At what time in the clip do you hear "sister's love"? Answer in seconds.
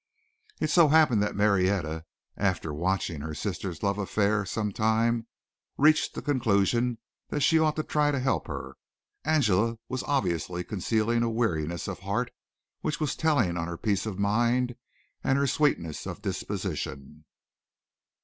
3.35-3.99